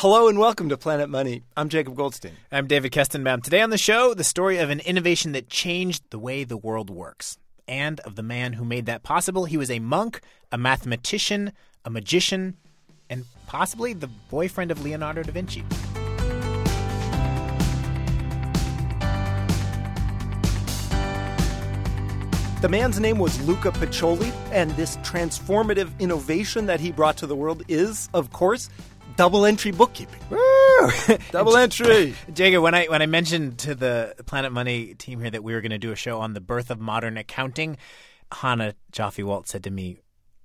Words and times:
Hello 0.00 0.28
and 0.28 0.38
welcome 0.38 0.70
to 0.70 0.78
Planet 0.78 1.10
Money. 1.10 1.42
I'm 1.58 1.68
Jacob 1.68 1.94
Goldstein. 1.94 2.32
I'm 2.50 2.66
David 2.66 2.90
Kestenbaum. 2.90 3.42
Today 3.42 3.60
on 3.60 3.68
the 3.68 3.76
show, 3.76 4.14
the 4.14 4.24
story 4.24 4.56
of 4.56 4.70
an 4.70 4.80
innovation 4.80 5.32
that 5.32 5.50
changed 5.50 6.04
the 6.08 6.18
way 6.18 6.42
the 6.42 6.56
world 6.56 6.88
works 6.88 7.36
and 7.68 8.00
of 8.00 8.16
the 8.16 8.22
man 8.22 8.54
who 8.54 8.64
made 8.64 8.86
that 8.86 9.02
possible. 9.02 9.44
He 9.44 9.58
was 9.58 9.70
a 9.70 9.78
monk, 9.78 10.22
a 10.50 10.56
mathematician, 10.56 11.52
a 11.84 11.90
magician, 11.90 12.56
and 13.10 13.26
possibly 13.46 13.92
the 13.92 14.06
boyfriend 14.30 14.70
of 14.70 14.82
Leonardo 14.82 15.22
da 15.22 15.32
Vinci. 15.32 15.66
The 22.62 22.68
man's 22.68 23.00
name 23.00 23.18
was 23.18 23.40
Luca 23.46 23.70
Pacioli, 23.70 24.32
and 24.50 24.70
this 24.72 24.96
transformative 24.98 25.90
innovation 25.98 26.66
that 26.66 26.78
he 26.78 26.90
brought 26.90 27.16
to 27.18 27.26
the 27.26 27.34
world 27.34 27.62
is, 27.68 28.10
of 28.12 28.32
course, 28.32 28.68
double 29.16 29.46
entry 29.46 29.70
bookkeeping. 29.70 30.20
Woo! 30.30 30.90
double 31.30 31.56
entry. 31.56 32.14
Jacob, 32.32 32.62
when 32.62 32.74
I 32.74 32.86
when 32.86 33.02
I 33.02 33.06
mentioned 33.06 33.58
to 33.60 33.74
the 33.74 34.14
Planet 34.26 34.52
Money 34.52 34.94
team 34.94 35.20
here 35.20 35.30
that 35.30 35.44
we 35.44 35.52
were 35.52 35.60
going 35.60 35.70
to 35.70 35.78
do 35.78 35.92
a 35.92 35.96
show 35.96 36.20
on 36.20 36.34
the 36.34 36.40
birth 36.40 36.70
of 36.70 36.80
modern 36.80 37.16
accounting, 37.16 37.76
Chana 38.30 38.74
Joffe 38.92 39.22
Walt 39.22 39.48
said 39.48 39.64
to 39.64 39.70
me, 39.70 39.98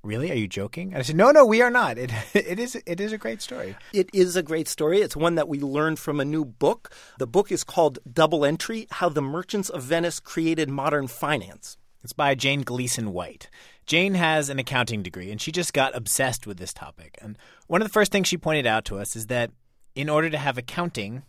Really? 0.03 0.31
Are 0.31 0.35
you 0.35 0.47
joking? 0.47 0.89
And 0.89 0.99
I 0.99 1.01
said, 1.01 1.15
No, 1.15 1.31
no, 1.31 1.45
we 1.45 1.61
are 1.61 1.71
not. 1.71 1.97
It 1.97 2.11
it 2.33 2.59
is 2.59 2.75
it 2.85 2.99
is 2.99 3.11
a 3.11 3.17
great 3.17 3.41
story. 3.41 3.75
It 3.91 4.09
is 4.13 4.35
a 4.35 4.43
great 4.43 4.67
story. 4.67 5.01
It's 5.01 5.15
one 5.15 5.35
that 5.35 5.47
we 5.47 5.59
learned 5.59 5.99
from 5.99 6.19
a 6.19 6.25
new 6.25 6.45
book. 6.45 6.91
The 7.17 7.27
book 7.27 7.51
is 7.51 7.63
called 7.63 7.99
Double 8.11 8.45
Entry: 8.45 8.87
How 8.91 9.09
the 9.09 9.21
Merchants 9.21 9.69
of 9.69 9.83
Venice 9.83 10.19
Created 10.19 10.69
Modern 10.69 11.07
Finance. 11.07 11.77
It's 12.03 12.13
by 12.13 12.35
Jane 12.35 12.61
Gleeson 12.61 13.13
White. 13.13 13.49
Jane 13.87 14.13
has 14.13 14.49
an 14.49 14.59
accounting 14.59 15.01
degree, 15.01 15.31
and 15.31 15.41
she 15.41 15.51
just 15.51 15.73
got 15.73 15.95
obsessed 15.95 16.45
with 16.45 16.57
this 16.57 16.71
topic. 16.71 17.17
And 17.19 17.35
one 17.67 17.81
of 17.81 17.87
the 17.87 17.93
first 17.93 18.11
things 18.11 18.27
she 18.27 18.37
pointed 18.37 18.65
out 18.65 18.85
to 18.85 18.97
us 18.97 19.15
is 19.15 19.27
that 19.27 19.51
in 19.95 20.09
order 20.09 20.29
to 20.29 20.37
have 20.37 20.57
accounting, 20.57 21.23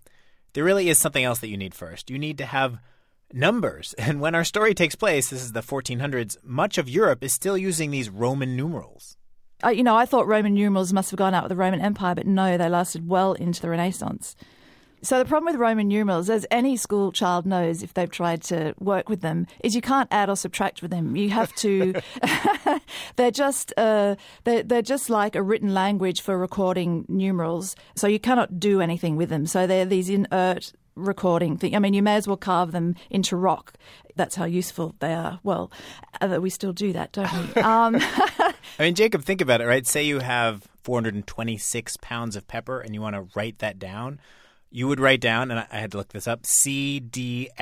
there 0.53 0.65
really 0.65 0.89
is 0.89 0.99
something 0.99 1.25
else 1.25 1.39
that 1.41 1.49
you 1.49 1.57
need 1.57 1.75
first. 1.75 2.11
You 2.11 2.19
need 2.19 2.39
to 2.39 2.47
have 2.47 2.79
numbers. 3.33 3.95
And 3.99 4.21
when 4.21 4.35
our 4.35 4.45
story 4.45 4.75
takes 4.75 4.95
place, 4.95 5.31
this 5.31 5.43
is 5.43 5.53
the 5.53 5.61
1400s, 5.61 6.37
much 6.43 6.79
of 6.79 6.89
Europe 6.89 7.23
is 7.23 7.33
still 7.33 7.57
using 7.57 7.91
these 7.91 8.11
Roman 8.11 8.57
numerals. 8.57 9.17
Uh, 9.65 9.71
you 9.71 9.83
know, 9.83 9.97
I 9.97 10.05
thought 10.05 10.27
Roman 10.27 10.55
numerals 10.55 10.93
must 10.93 11.11
have 11.11 11.19
gone 11.19 11.35
out 11.35 11.45
with 11.45 11.51
the 11.51 11.57
Roman 11.57 11.81
Empire, 11.81 12.15
but 12.15 12.27
no, 12.27 12.59
they 12.59 12.69
lasted 12.69 13.09
well 13.09 13.33
into 13.33 13.63
the 13.63 13.71
Renaissance. 13.71 14.37
So 15.03 15.19
the 15.19 15.25
problem 15.25 15.53
with 15.53 15.61
Roman 15.61 15.89
numerals, 15.89 16.31
as 16.31 16.47
any 16.51 16.77
school 16.77 17.13
child 17.13 17.47
knows 17.47 17.83
if 17.83 17.95
they've 17.95 18.11
tried 18.11 18.43
to 18.45 18.75
work 18.79 19.09
with 19.09 19.21
them, 19.21 19.47
is 19.63 19.75
you 19.75 19.81
can't 19.81 20.09
add 20.11 20.29
or 20.29 20.37
subtract 20.37 20.83
with 20.83 20.91
them. 20.91 21.17
You 21.17 21.31
have 21.31 21.55
to. 21.57 21.95
they're 23.17 23.31
just 23.31 23.73
uh, 23.77 24.17
they're, 24.45 24.63
they're 24.63 24.83
just 24.83 25.11
like 25.11 25.37
a 25.37 25.43
written 25.43 25.75
language 25.75 26.21
for 26.21 26.37
recording 26.39 27.05
numerals. 27.09 27.77
So 27.95 28.07
you 28.07 28.19
cannot 28.19 28.59
do 28.59 28.81
anything 28.81 29.17
with 29.17 29.29
them. 29.29 29.47
So 29.47 29.67
they're 29.67 29.85
these 29.85 30.09
inert 30.09 30.73
recording 30.97 31.59
thing. 31.59 31.77
I 31.77 31.79
mean, 31.79 31.95
you 31.95 32.03
may 32.03 32.17
as 32.17 32.27
well 32.27 32.39
carve 32.39 32.73
them 32.73 32.97
into 33.11 33.37
rock. 33.37 33.75
That's 34.17 34.35
how 34.35 34.47
useful 34.47 34.95
they 34.99 35.13
are. 35.13 35.41
Well, 35.43 35.71
uh, 36.21 36.39
we 36.41 36.49
still 36.51 36.73
do 36.73 36.93
that, 36.95 37.13
don't 37.13 37.55
we? 37.55 37.63
Um, 37.67 37.97
I 37.99 38.55
mean, 38.81 38.95
Jacob, 38.95 39.23
think 39.23 39.41
about 39.41 39.61
it, 39.61 39.67
right? 39.67 39.87
Say 39.87 40.05
you 40.05 40.21
have 40.21 40.67
426 40.83 41.99
pounds 41.99 42.35
of 42.35 42.49
pepper 42.49 42.81
and 42.81 42.95
you 42.95 43.01
want 43.03 43.15
to 43.15 43.27
write 43.35 43.59
that 43.59 43.79
down 43.79 44.19
you 44.77 44.87
would 44.89 45.01
write 45.01 45.23
down, 45.23 45.51
and 45.51 45.59
I 45.59 45.79
had 45.79 45.93
to 45.93 45.97
look 45.97 46.11
this 46.11 46.29
up, 46.29 46.43
CDXXVI, 46.43 47.55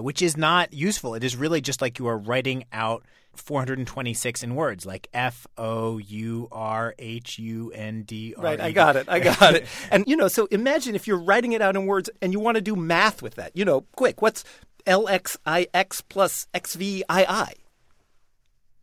which 0.00 0.22
is 0.22 0.38
not 0.38 0.72
useful. 0.72 1.14
It 1.14 1.22
is 1.22 1.36
really 1.36 1.60
just 1.60 1.82
like 1.82 1.98
you 1.98 2.06
are 2.06 2.16
writing 2.16 2.64
out 2.72 3.04
426 3.34 4.42
in 4.42 4.54
words, 4.54 4.86
like 4.86 5.08
F 5.12 5.46
O 5.58 5.98
U 5.98 6.48
R 6.50 6.94
H 6.98 7.38
U 7.38 7.72
N 7.72 8.04
D 8.04 8.32
R. 8.38 8.42
Right, 8.42 8.58
I 8.58 8.72
got 8.72 8.96
it. 8.96 9.06
I 9.06 9.20
got 9.20 9.54
it. 9.54 9.66
And, 9.90 10.04
you 10.06 10.16
know, 10.16 10.28
so 10.28 10.46
imagine 10.46 10.94
if 10.94 11.06
you're 11.06 11.18
writing 11.18 11.52
it 11.52 11.60
out 11.60 11.76
in 11.76 11.84
words 11.84 12.08
and 12.22 12.32
you 12.32 12.40
want 12.40 12.54
to 12.54 12.62
do 12.62 12.74
math 12.74 13.20
with 13.20 13.34
that. 13.34 13.54
You 13.54 13.66
know, 13.66 13.82
quick, 13.94 14.22
what's 14.22 14.44
LXIX 14.86 16.02
plus 16.08 16.46
XVII? 16.56 17.04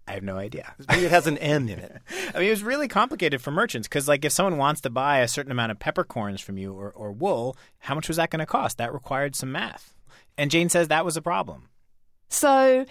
I 0.09 0.13
have 0.13 0.23
no 0.23 0.37
idea. 0.37 0.73
Maybe 0.89 1.05
it 1.05 1.11
has 1.11 1.27
an 1.27 1.37
M 1.37 1.69
in 1.69 1.77
it. 1.77 2.01
I 2.33 2.39
mean, 2.39 2.47
it 2.47 2.49
was 2.49 2.63
really 2.63 2.87
complicated 2.87 3.41
for 3.41 3.51
merchants 3.51 3.87
because, 3.87 4.07
like, 4.07 4.25
if 4.25 4.31
someone 4.31 4.57
wants 4.57 4.81
to 4.81 4.89
buy 4.89 5.19
a 5.19 5.27
certain 5.27 5.51
amount 5.51 5.71
of 5.71 5.77
peppercorns 5.77 6.41
from 6.41 6.57
you 6.57 6.73
or, 6.73 6.91
or 6.91 7.11
wool, 7.11 7.55
how 7.77 7.93
much 7.93 8.07
was 8.07 8.17
that 8.17 8.31
going 8.31 8.39
to 8.39 8.47
cost? 8.47 8.79
That 8.79 8.91
required 8.91 9.35
some 9.35 9.51
math. 9.51 9.93
And 10.35 10.49
Jane 10.49 10.67
says 10.67 10.87
that 10.87 11.05
was 11.05 11.15
a 11.15 11.21
problem. 11.21 11.69
So 12.27 12.85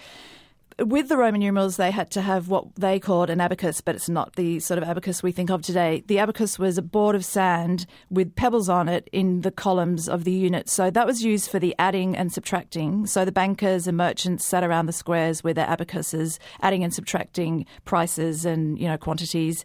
with 0.81 1.09
the 1.09 1.17
Roman 1.17 1.39
numerals, 1.39 1.77
they 1.77 1.91
had 1.91 2.11
to 2.11 2.21
have 2.21 2.49
what 2.49 2.75
they 2.75 2.99
called 2.99 3.29
an 3.29 3.41
abacus, 3.41 3.81
but 3.81 3.95
it's 3.95 4.09
not 4.09 4.35
the 4.35 4.59
sort 4.59 4.77
of 4.77 4.83
abacus 4.83 5.21
we 5.21 5.31
think 5.31 5.49
of 5.49 5.61
today. 5.61 6.03
The 6.07 6.19
abacus 6.19 6.57
was 6.57 6.77
a 6.77 6.81
board 6.81 7.15
of 7.15 7.25
sand 7.25 7.85
with 8.09 8.35
pebbles 8.35 8.69
on 8.69 8.89
it 8.89 9.09
in 9.11 9.41
the 9.41 9.51
columns 9.51 10.07
of 10.07 10.23
the 10.23 10.31
unit. 10.31 10.69
So 10.69 10.89
that 10.89 11.07
was 11.07 11.23
used 11.23 11.49
for 11.49 11.59
the 11.59 11.75
adding 11.79 12.15
and 12.15 12.31
subtracting. 12.31 13.05
So 13.05 13.25
the 13.25 13.31
bankers 13.31 13.87
and 13.87 13.97
merchants 13.97 14.45
sat 14.45 14.63
around 14.63 14.85
the 14.85 14.93
squares 14.93 15.43
with 15.43 15.55
their 15.55 15.69
abacuses, 15.69 16.39
adding 16.61 16.83
and 16.83 16.93
subtracting 16.93 17.65
prices 17.85 18.45
and 18.45 18.79
you 18.79 18.87
know 18.87 18.97
quantities. 18.97 19.63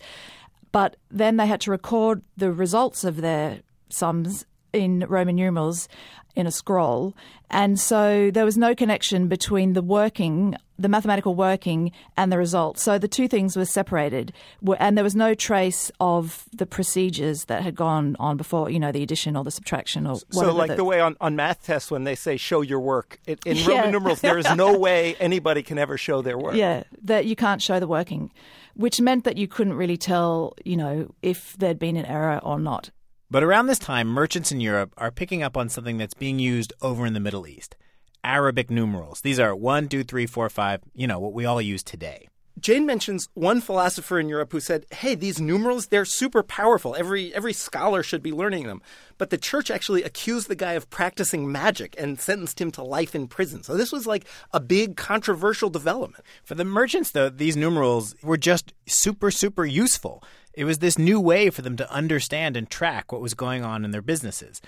But 0.73 0.97
then 1.11 1.37
they 1.37 1.47
had 1.47 1.61
to 1.63 1.71
record 1.71 2.23
the 2.37 2.53
results 2.53 3.05
of 3.05 3.21
their 3.21 3.61
sums 3.89 4.45
in 4.75 5.05
Roman 5.09 5.37
numerals 5.37 5.89
in 6.37 6.47
a 6.47 6.51
scroll. 6.51 7.15
And 7.51 7.79
so 7.79 8.31
there 8.33 8.45
was 8.45 8.57
no 8.57 8.75
connection 8.75 9.29
between 9.29 9.75
the 9.75 9.83
working, 9.83 10.57
the 10.79 10.89
mathematical 10.89 11.37
working, 11.37 11.93
and 12.17 12.33
the 12.33 12.39
result. 12.39 12.79
So 12.79 12.99
the 12.99 13.07
two 13.07 13.29
things 13.29 13.57
were 13.57 13.65
separated. 13.65 14.33
And 14.79 14.97
there 14.97 15.05
was 15.05 15.15
no 15.15 15.35
trace 15.35 15.93
of 16.01 16.47
the 16.53 16.67
procedures 16.67 17.45
that 17.45 17.63
had 17.63 17.77
gone 17.77 18.17
on 18.19 18.37
before, 18.37 18.71
you 18.71 18.81
know, 18.81 18.91
the 18.91 19.03
addition 19.03 19.37
or 19.37 19.45
the 19.45 19.53
subtraction 19.53 20.07
or 20.07 20.17
So, 20.31 20.53
like 20.53 20.71
the, 20.71 20.77
the 20.77 20.85
way 20.85 21.01
on, 21.01 21.17
on 21.21 21.37
math 21.37 21.65
tests 21.65 21.91
when 21.91 22.05
they 22.05 22.17
say 22.17 22.37
show 22.37 22.63
your 22.63 22.81
work, 22.81 23.21
it, 23.27 23.41
in 23.47 23.57
yeah. 23.59 23.69
Roman 23.69 23.93
numerals, 23.93 24.21
there 24.21 24.39
is 24.39 24.53
no 24.57 24.77
way 24.77 25.15
anybody 25.21 25.63
can 25.63 25.79
ever 25.79 25.97
show 25.97 26.23
their 26.23 26.39
work. 26.39 26.57
Yeah, 26.57 26.83
that 27.03 27.27
you 27.27 27.37
can't 27.37 27.63
show 27.63 27.79
the 27.79 27.87
working, 27.87 28.33
which 28.75 29.01
meant 29.01 29.23
that 29.25 29.37
you 29.37 29.47
couldn't 29.47 29.75
really 29.75 29.97
tell, 29.97 30.55
you 30.65 30.77
know, 30.77 31.15
if 31.23 31.57
there'd 31.59 31.79
been 31.79 31.97
an 31.97 32.07
error 32.07 32.41
or 32.43 32.59
not. 32.59 32.91
But 33.35 33.43
around 33.43 33.67
this 33.67 33.81
time, 33.81 34.07
merchants 34.07 34.53
in 34.53 34.61
Europe 34.61 34.95
are 34.97 35.11
picking 35.11 35.43
up 35.43 35.57
on 35.57 35.69
something 35.69 35.99
that's 35.99 36.15
being 36.15 36.39
used 36.39 36.73
over 36.81 37.05
in 37.05 37.15
the 37.15 37.19
Middle 37.19 37.49
East 37.49 37.75
Arabic 38.23 38.71
numerals. 38.71 39.23
These 39.23 39.41
are 39.41 39.57
1, 39.57 39.89
2, 39.89 40.05
3, 40.05 40.25
4, 40.25 40.49
5, 40.49 40.81
you 40.95 41.09
know, 41.09 41.19
what 41.19 41.33
we 41.33 41.45
all 41.45 41.61
use 41.61 41.83
today. 41.83 42.29
Jane 42.61 42.87
mentions 42.87 43.29
one 43.35 43.61
philosopher 43.61 44.21
in 44.21 44.29
Europe 44.29 44.53
who 44.53 44.61
said, 44.61 44.87
"Hey, 44.93 45.17
these 45.17 45.41
numerals, 45.41 45.89
they're 45.89 46.05
super 46.05 46.45
powerful. 46.45 46.95
Every 46.95 47.35
every 47.35 47.53
scholar 47.53 48.05
should 48.05 48.23
be 48.23 48.31
learning 48.31 48.69
them." 48.69 48.81
But 49.19 49.31
the 49.31 49.39
church 49.39 49.69
actually 49.69 50.05
accused 50.05 50.47
the 50.47 50.55
guy 50.55 50.75
of 50.75 50.89
practicing 50.89 51.51
magic 51.51 51.97
and 51.99 52.21
sentenced 52.21 52.61
him 52.61 52.71
to 52.71 52.85
life 52.85 53.17
in 53.17 53.27
prison. 53.27 53.65
So 53.65 53.77
this 53.77 53.91
was 53.91 54.07
like 54.07 54.27
a 54.53 54.61
big 54.61 54.97
controversial 54.97 55.69
development. 55.69 56.25
For 56.45 56.55
the 56.55 56.65
merchants 56.65 57.11
though, 57.11 57.29
these 57.29 57.57
numerals 57.57 58.15
were 58.23 58.37
just 58.37 58.73
super 58.87 59.33
super 59.33 59.67
useful. 59.67 60.23
It 60.57 60.65
was 60.65 60.79
this 60.79 60.99
new 60.99 61.21
way 61.21 61.51
for 61.51 61.63
them 61.63 61.77
to 61.77 61.91
understand 61.93 62.57
and 62.57 62.69
track 62.69 63.13
what 63.13 63.21
was 63.21 63.35
going 63.35 63.65
on 63.65 63.85
in 63.85 63.91
their 63.91 64.03
businesses. 64.03 64.61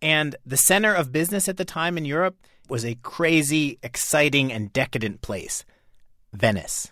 And 0.00 0.36
the 0.44 0.56
center 0.56 0.94
of 0.94 1.12
business 1.12 1.48
at 1.48 1.56
the 1.56 1.64
time 1.64 1.96
in 1.96 2.04
Europe 2.04 2.36
was 2.68 2.84
a 2.84 2.96
crazy, 3.02 3.78
exciting, 3.82 4.52
and 4.52 4.72
decadent 4.72 5.20
place 5.20 5.64
Venice. 6.32 6.90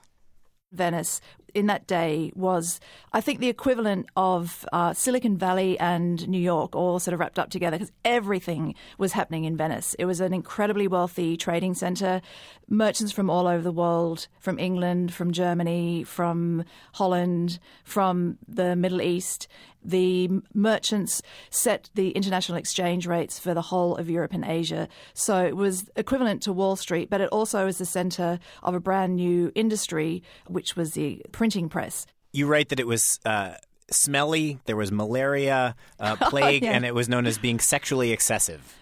Venice 0.73 1.21
in 1.55 1.67
that 1.67 1.87
day 1.87 2.33
was, 2.35 2.81
I 3.13 3.21
think, 3.21 3.41
the 3.41 3.49
equivalent 3.49 4.07
of 4.17 4.65
uh, 4.73 4.93
Silicon 4.95 5.37
Valley 5.37 5.79
and 5.79 6.27
New 6.29 6.41
York 6.41 6.75
all 6.75 6.99
sort 6.99 7.13
of 7.15 7.21
wrapped 7.21 7.39
up 7.39 7.51
together 7.51 7.77
because 7.79 7.93
everything 8.05 8.75
was 8.99 9.13
happening 9.13 9.45
in 9.45 9.57
Venice. 9.57 9.95
It 9.99 10.05
was 10.05 10.21
an 10.21 10.33
incredibly 10.33 10.89
wealthy 10.89 11.37
trading 11.37 11.75
center. 11.75 12.21
Merchants 12.69 13.13
from 13.13 13.31
all 13.31 13.47
over 13.47 13.63
the 13.63 13.73
world, 13.73 14.29
from 14.39 14.59
England, 14.59 15.13
from 15.13 15.33
Germany, 15.33 16.05
from 16.05 16.65
Holland, 16.95 17.59
from 17.85 18.39
the 18.47 18.77
Middle 18.77 19.03
East. 19.03 19.49
The 19.83 20.31
merchants 20.55 21.23
set 21.51 21.91
the 21.95 22.11
international 22.11 22.59
exchange 22.59 23.07
rates 23.07 23.39
for 23.39 23.55
the 23.55 23.63
whole 23.63 23.97
of 23.97 24.11
Europe 24.11 24.33
and 24.33 24.45
Asia. 24.45 24.89
So 25.15 25.45
it 25.45 25.57
was 25.57 25.89
equivalent 25.97 26.43
to 26.43 26.53
Wall 26.53 26.77
Street, 26.77 27.11
but 27.11 27.21
it 27.21 27.29
also 27.31 27.65
was 27.65 27.79
the 27.79 27.87
center 27.87 28.39
of 28.63 28.75
a 28.75 28.81
brand 28.81 29.17
new 29.17 29.53
industry, 29.55 30.23
which 30.47 30.77
was 30.77 30.93
the 30.93 31.23
printing 31.33 31.69
press. 31.69 32.07
You 32.33 32.47
write 32.47 32.69
that 32.69 32.81
it 32.81 32.87
was. 32.87 33.19
Uh, 33.25 33.55
smelly, 33.93 34.61
there 34.67 34.77
was 34.77 34.93
malaria, 34.93 35.75
uh, 35.99 36.15
plague, 36.29 36.63
yeah. 36.63 36.71
and 36.71 36.85
it 36.85 36.95
was 36.95 37.09
known 37.09 37.27
as 37.27 37.39
being 37.39 37.59
sexually 37.59 38.13
excessive. 38.13 38.77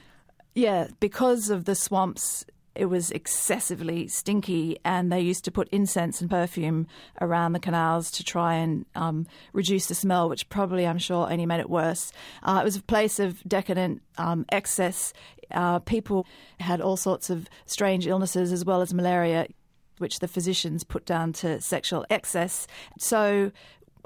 Yeah, 0.55 0.89
because 1.01 1.49
of 1.51 1.65
the 1.65 1.75
swamps 1.75 2.45
it 2.79 2.87
was 2.87 3.11
excessively 3.11 4.07
stinky, 4.07 4.79
and 4.85 5.11
they 5.11 5.21
used 5.21 5.45
to 5.45 5.51
put 5.51 5.69
incense 5.71 6.21
and 6.21 6.31
perfume 6.31 6.87
around 7.21 7.53
the 7.53 7.59
canals 7.59 8.11
to 8.13 8.25
try 8.25 8.55
and 8.55 8.87
um, 8.95 9.27
reduce 9.53 9.87
the 9.87 9.95
smell, 9.95 10.29
which 10.29 10.49
probably, 10.49 10.87
I'm 10.87 10.99
sure, 10.99 11.31
only 11.31 11.45
made 11.45 11.61
it 11.61 11.69
worse. 11.69 12.13
Uh, 12.43 12.59
it 12.63 12.65
was 12.65 12.77
a 12.77 12.83
place 12.83 13.19
of 13.19 13.43
decadent 13.43 14.01
um, 14.17 14.47
excess. 14.51 15.13
Uh, 15.51 15.81
people 15.81 16.27
had 16.61 16.81
all 16.81 16.97
sorts 16.97 17.31
of 17.31 17.49
strange 17.67 18.07
illnesses 18.07 18.53
as 18.53 18.65
well 18.65 18.81
as 18.81 18.95
malaria 18.95 19.49
which 19.99 20.21
the 20.21 20.29
physicians 20.29 20.85
put 20.85 21.05
down 21.05 21.33
to 21.33 21.61
sexual 21.61 22.07
excess. 22.09 22.69
So, 22.99 23.51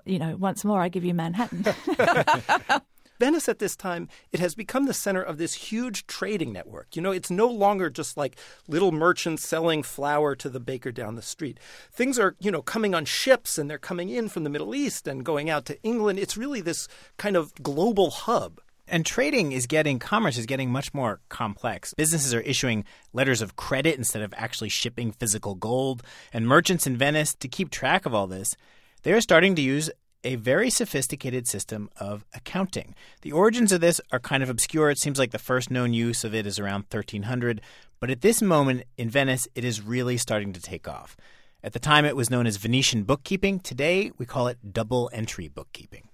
you 0.07 0.19
know, 0.19 0.37
once 0.37 0.65
more, 0.65 0.81
I 0.81 0.89
give 0.89 1.05
you 1.05 1.13
Manhattan. 1.13 1.67
Venice 3.23 3.49
at 3.49 3.61
this 3.61 3.77
time, 3.77 4.09
it 4.33 4.41
has 4.41 4.57
become 4.57 4.87
the 4.87 4.93
center 4.93 5.23
of 5.23 5.39
this 5.39 5.55
huge 5.55 6.09
trading 6.09 6.53
network. 6.53 6.97
You 6.97 7.03
know, 7.03 7.13
it's 7.13 7.31
no 7.31 7.47
longer 7.47 7.89
just 7.89 8.17
like 8.17 8.37
little 8.67 8.91
merchants 8.91 9.47
selling 9.47 9.85
flour 9.85 10.35
to 10.35 10.49
the 10.49 10.59
baker 10.59 10.91
down 10.91 11.15
the 11.15 11.23
street. 11.23 11.61
Things 11.93 12.19
are, 12.19 12.35
you 12.41 12.51
know, 12.51 12.63
coming 12.63 12.97
on 12.97 13.05
ships 13.05 13.59
and 13.59 13.71
they're 13.71 13.79
coming 13.79 14.09
in 14.09 14.29
from 14.29 14.43
the 14.43 14.51
Middle 14.51 14.75
East 14.75 15.07
and 15.07 15.25
going 15.25 15.49
out 15.49 15.67
to 15.67 15.81
England. 15.85 16.19
It's 16.19 16.37
really 16.37 16.61
this 16.61 16.89
kind 17.17 17.37
of 17.37 17.55
global 17.63 18.11
hub. 18.11 18.61
And 18.89 19.07
trading 19.07 19.53
is 19.53 19.69
getting, 19.69 20.01
commerce 20.01 20.37
is 20.37 20.47
getting 20.47 20.73
much 20.73 20.93
more 20.93 21.21
complex. 21.29 21.95
Businesses 21.95 22.35
are 22.35 22.41
issuing 22.41 22.85
letters 23.13 23.41
of 23.41 23.55
credit 23.55 23.97
instead 23.97 24.23
of 24.23 24.35
actually 24.37 24.71
shipping 24.71 25.13
physical 25.13 25.55
gold. 25.55 26.03
And 26.33 26.45
merchants 26.45 26.89
in 26.89 26.97
Venice, 26.97 27.37
to 27.37 27.47
keep 27.47 27.71
track 27.71 28.05
of 28.05 28.15
all 28.15 28.27
this, 28.27 28.57
they 29.05 29.13
are 29.13 29.21
starting 29.21 29.55
to 29.55 29.63
use 29.63 29.91
a 30.25 30.37
very 30.37 30.71
sophisticated 30.71 31.47
system 31.47 31.91
of 31.97 32.25
accounting. 32.35 32.95
The 33.23 33.33
origins 33.33 33.73
of 33.73 33.81
this 33.81 34.01
are 34.11 34.21
kind 34.21 34.43
of 34.43 34.51
obscure. 34.51 34.91
It 34.91 34.99
seems 34.99 35.19
like 35.19 35.31
the 35.31 35.39
first 35.39 35.71
known 35.71 35.93
use 35.93 36.25
of 36.25 36.35
it 36.35 36.47
is 36.47 36.59
around 36.59 36.85
1300, 36.91 37.61
but 38.01 38.11
at 38.11 38.21
this 38.21 38.43
moment 38.43 38.85
in 38.97 39.11
Venice, 39.11 39.49
it 39.55 39.65
is 39.65 39.83
really 39.83 40.17
starting 40.17 40.53
to 40.53 40.61
take 40.61 40.89
off. 40.89 41.17
At 41.65 41.73
the 41.73 41.79
time, 41.79 42.05
it 42.05 42.17
was 42.17 42.31
known 42.31 42.47
as 42.47 42.57
Venetian 42.57 43.05
bookkeeping. 43.05 43.61
Today, 43.61 44.11
we 44.19 44.27
call 44.27 44.49
it 44.49 44.73
double 44.73 45.09
entry 45.13 45.49
bookkeeping. 45.49 46.09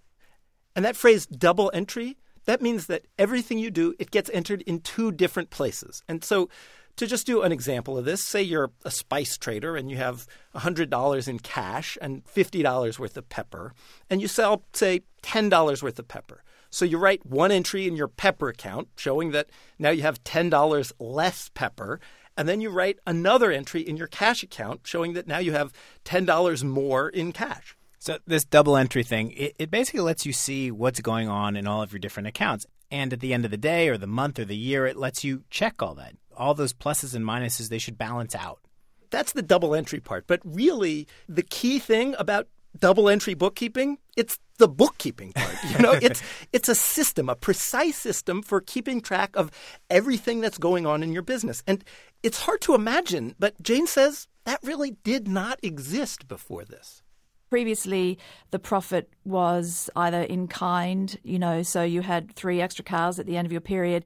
And 0.77 0.85
that 0.85 0.97
phrase, 0.97 1.27
double 1.27 1.71
entry, 1.73 2.19
that 2.45 2.63
means 2.63 2.87
that 2.87 3.07
everything 3.19 3.59
you 3.59 3.71
do, 3.71 3.95
it 3.99 4.11
gets 4.11 4.31
entered 4.33 4.63
in 4.63 4.81
two 4.81 5.11
different 5.11 5.51
places. 5.51 6.03
And 6.09 6.23
so 6.23 6.49
to 6.99 7.07
just 7.07 7.27
do 7.27 7.43
an 7.43 7.53
example 7.53 7.97
of 7.97 8.05
this, 8.05 8.25
say 8.25 8.43
you're 8.43 8.73
a 8.85 8.91
spice 8.91 9.39
trader 9.39 9.77
and 9.77 9.91
you 9.91 9.97
have 9.97 10.27
$100 10.57 11.29
in 11.29 11.39
cash 11.39 11.97
and 12.03 12.25
$50 12.25 12.99
worth 12.99 13.17
of 13.17 13.29
pepper, 13.29 13.73
and 14.11 14.21
you 14.21 14.29
sell, 14.29 14.65
say, 14.73 15.03
$10 15.23 15.83
worth 15.83 15.99
of 15.99 16.09
pepper. 16.09 16.43
So 16.71 16.85
you 16.85 16.99
write 16.99 17.25
one 17.25 17.53
entry 17.53 17.87
in 17.87 17.97
your 17.97 18.09
pepper 18.09 18.49
account 18.49 18.89
showing 18.97 19.31
that 19.31 19.49
now 19.79 19.91
you 19.91 20.03
have 20.03 20.23
$10 20.25 20.93
less 20.99 21.51
pepper, 21.55 22.01
and 22.37 22.49
then 22.49 22.61
you 22.61 22.71
write 22.71 22.99
another 23.07 23.53
entry 23.53 23.81
in 23.81 23.97
your 23.97 24.09
cash 24.09 24.43
account 24.43 24.81
showing 24.83 25.13
that 25.13 25.29
now 25.29 25.39
you 25.39 25.53
have 25.53 25.73
$10 26.05 26.65
more 26.65 27.09
in 27.09 27.33
cash. 27.33 27.77
So 28.01 28.19
this 28.27 28.45
double 28.45 28.77
entry 28.77 29.05
thing, 29.05 29.33
it, 29.33 29.55
it, 29.59 29.71
basically 29.71 30.01
lets 30.01 30.25
you 30.25 30.33
see 30.33 30.71
what's 30.71 31.01
going 31.01 31.29
on 31.29 31.57
in 31.57 31.67
all 31.67 31.83
of 31.83 31.93
your 31.93 31.99
different 31.99 32.29
accounts. 32.29 32.65
And 32.91 33.13
at 33.13 33.21
the 33.21 33.35
end 33.35 33.45
of 33.45 33.51
the 33.51 33.57
day 33.57 33.89
or 33.89 33.99
the 33.99 34.07
month 34.07 34.39
or 34.39 34.45
the 34.45 34.57
year, 34.57 34.87
it 34.87 34.97
lets 34.97 35.25
you 35.25 35.45
check 35.51 35.83
all 35.83 35.95
that 35.97 36.15
all 36.39 36.55
those 36.55 36.73
pluses 36.73 37.15
and 37.15 37.25
minuses, 37.25 37.69
they 37.69 37.79
should 37.79 37.99
balance 37.99 38.35
out. 38.35 38.61
That's 39.11 39.33
the 39.33 39.43
double 39.43 39.75
entry 39.75 40.01
part. 40.01 40.27
But 40.27 40.41
really, 40.45 41.07
the 41.29 41.43
key 41.43 41.79
thing 41.79 42.15
about 42.19 42.49
double 42.79 43.09
entry 43.09 43.35
bookkeeping, 43.35 43.99
it's 44.17 44.39
the 44.59 44.69
bookkeeping 44.69 45.33
part. 45.33 45.57
You 45.71 45.79
know, 45.79 45.93
it's 46.03 46.23
it's 46.53 46.69
a 46.69 46.75
system, 46.75 47.29
a 47.29 47.35
precise 47.35 47.97
system 47.97 48.43
for 48.43 48.61
keeping 48.61 49.01
track 49.01 49.37
of 49.37 49.51
everything 49.89 50.41
that's 50.41 50.59
going 50.59 50.87
on 50.87 51.03
in 51.03 51.13
your 51.13 51.23
business. 51.23 51.63
And 51.67 51.85
it's 52.23 52.43
hard 52.43 52.61
to 52.63 52.75
imagine, 52.75 53.35
but 53.39 53.61
Jane 53.63 53.87
says 53.87 54.29
that 54.45 54.61
really 54.63 54.93
did 55.05 55.29
not 55.29 55.59
exist 55.63 56.29
before 56.29 56.65
this. 56.65 57.03
Previously, 57.51 58.19
the 58.51 58.59
profit 58.59 59.11
was 59.25 59.89
either 59.97 60.23
in 60.23 60.49
kind, 60.49 61.19
you 61.23 61.39
know, 61.39 61.63
so 61.63 61.83
you 61.83 62.03
had 62.03 62.35
three 62.35 62.61
extra 62.61 62.85
cars 62.85 63.19
at 63.19 63.25
the 63.25 63.39
end 63.39 63.47
of 63.47 63.53
your 63.53 63.63
period, 63.63 64.05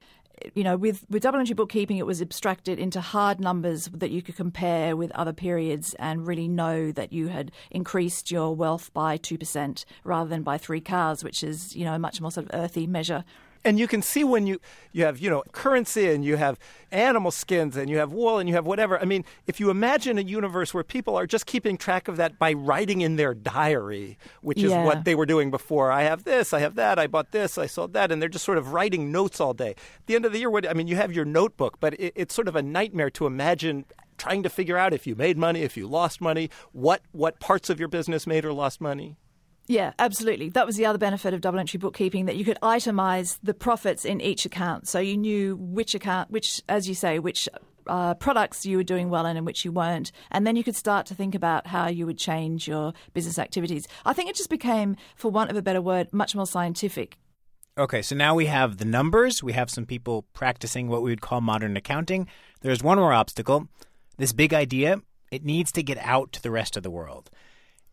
you 0.53 0.63
know, 0.63 0.77
with, 0.77 1.05
with 1.09 1.23
double 1.23 1.39
entry 1.39 1.53
bookkeeping, 1.53 1.97
it 1.97 2.05
was 2.05 2.21
abstracted 2.21 2.79
into 2.79 3.01
hard 3.01 3.39
numbers 3.39 3.89
that 3.93 4.11
you 4.11 4.21
could 4.21 4.35
compare 4.35 4.95
with 4.95 5.11
other 5.11 5.33
periods 5.33 5.93
and 5.99 6.27
really 6.27 6.47
know 6.47 6.91
that 6.91 7.13
you 7.13 7.27
had 7.27 7.51
increased 7.71 8.31
your 8.31 8.55
wealth 8.55 8.93
by 8.93 9.17
2% 9.17 9.85
rather 10.03 10.29
than 10.29 10.43
by 10.43 10.57
three 10.57 10.81
cars, 10.81 11.23
which 11.23 11.43
is, 11.43 11.75
you 11.75 11.85
know, 11.85 11.93
a 11.93 11.99
much 11.99 12.19
more 12.19 12.31
sort 12.31 12.45
of 12.47 12.51
earthy 12.53 12.87
measure 12.87 13.23
and 13.65 13.79
you 13.79 13.87
can 13.87 14.01
see 14.01 14.23
when 14.23 14.47
you 14.47 14.59
you 14.91 15.05
have 15.05 15.19
you 15.19 15.29
know 15.29 15.43
currency 15.51 16.09
and 16.09 16.23
you 16.23 16.35
have 16.35 16.59
animal 16.91 17.31
skins 17.31 17.75
and 17.75 17.89
you 17.89 17.97
have 17.97 18.11
wool 18.11 18.37
and 18.37 18.47
you 18.47 18.55
have 18.55 18.65
whatever. 18.65 18.99
I 18.99 19.05
mean 19.05 19.25
if 19.47 19.59
you 19.59 19.69
imagine 19.69 20.17
a 20.17 20.21
universe 20.21 20.73
where 20.73 20.83
people 20.83 21.15
are 21.15 21.25
just 21.25 21.45
keeping 21.45 21.77
track 21.77 22.07
of 22.07 22.17
that 22.17 22.37
by 22.37 22.53
writing 22.53 23.01
in 23.01 23.15
their 23.15 23.33
diary 23.33 24.17
which 24.41 24.61
is 24.61 24.71
what 24.71 25.05
they 25.05 25.15
were 25.15 25.25
doing 25.25 25.51
before. 25.51 25.91
I 25.91 26.03
have 26.03 26.23
this 26.23 26.53
i 26.53 26.59
have 26.59 26.75
that 26.75 26.99
i 26.99 27.07
bought 27.07 27.31
this 27.31 27.57
i 27.57 27.65
sold 27.65 27.93
that. 27.93 28.11
And 28.11 28.21
they're 28.21 28.29
just 28.29 28.45
sort 28.45 28.57
of 28.57 28.73
writing 28.73 29.11
notes 29.11 29.39
all 29.39 29.53
day. 29.53 29.71
At 29.71 30.07
the 30.07 30.15
end 30.15 30.25
of 30.25 30.31
the 30.31 30.39
year 30.39 30.49
what 30.49 30.69
i 30.69 30.73
mean 30.73 30.87
you 30.87 30.95
have 30.95 31.13
your 31.13 31.25
notebook 31.25 31.79
but 31.79 31.93
it, 31.95 32.13
it's 32.15 32.35
sort 32.35 32.47
of 32.47 32.55
a 32.55 32.61
nightmare 32.61 33.09
to 33.11 33.25
imagine 33.25 33.85
trying 34.17 34.43
to 34.43 34.49
figure 34.49 34.77
out 34.77 34.93
if 34.93 35.07
you 35.07 35.15
made 35.15 35.37
money 35.37 35.61
if 35.61 35.75
you 35.75 35.87
lost 35.87 36.21
money 36.21 36.49
what 36.71 37.01
what 37.11 37.39
parts 37.39 37.69
of 37.69 37.79
your 37.79 37.87
business 37.87 38.27
made 38.27 38.45
or 38.45 38.53
lost 38.53 38.79
money 38.79 39.17
yeah, 39.67 39.93
absolutely. 39.97 40.49
That 40.49 40.65
was 40.65 40.75
the 40.75 40.85
other 40.85 40.97
benefit 40.97 41.33
of 41.33 41.41
double 41.41 41.59
entry 41.59 41.77
bookkeeping 41.77 42.25
that 42.25 42.35
you 42.35 42.43
could 42.43 42.57
itemize 42.61 43.37
the 43.41 43.53
profits 43.53 44.03
in 44.03 44.19
each 44.19 44.45
account. 44.45 44.87
So 44.87 44.99
you 44.99 45.17
knew 45.17 45.55
which 45.55 45.95
account, 45.95 46.31
which, 46.31 46.61
as 46.67 46.87
you 46.87 46.95
say, 46.95 47.19
which 47.19 47.47
uh, 47.87 48.13
products 48.15 48.65
you 48.65 48.77
were 48.77 48.83
doing 48.83 49.09
well 49.09 49.25
in 49.25 49.37
and 49.37 49.45
which 49.45 49.63
you 49.63 49.71
weren't. 49.71 50.11
And 50.31 50.45
then 50.45 50.55
you 50.55 50.63
could 50.63 50.75
start 50.75 51.05
to 51.07 51.15
think 51.15 51.35
about 51.35 51.67
how 51.67 51.87
you 51.87 52.05
would 52.05 52.17
change 52.17 52.67
your 52.67 52.93
business 53.13 53.39
activities. 53.39 53.87
I 54.05 54.13
think 54.13 54.29
it 54.29 54.35
just 54.35 54.49
became, 54.49 54.97
for 55.15 55.31
want 55.31 55.49
of 55.49 55.57
a 55.57 55.61
better 55.61 55.81
word, 55.81 56.11
much 56.11 56.35
more 56.35 56.47
scientific. 56.47 57.17
Okay, 57.77 58.01
so 58.01 58.15
now 58.15 58.35
we 58.35 58.45
have 58.45 58.77
the 58.77 58.85
numbers. 58.85 59.41
We 59.41 59.53
have 59.53 59.69
some 59.69 59.85
people 59.85 60.25
practicing 60.33 60.89
what 60.89 61.01
we 61.01 61.09
would 61.09 61.21
call 61.21 61.41
modern 61.41 61.75
accounting. 61.75 62.27
There's 62.61 62.83
one 62.83 62.99
more 62.99 63.13
obstacle. 63.13 63.67
This 64.17 64.31
big 64.31 64.53
idea, 64.53 65.01
it 65.31 65.43
needs 65.43 65.71
to 65.71 65.83
get 65.83 65.97
out 65.97 66.31
to 66.33 66.41
the 66.41 66.51
rest 66.51 66.77
of 66.77 66.83
the 66.83 66.91
world. 66.91 67.31